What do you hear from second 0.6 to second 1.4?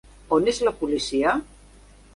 la policia?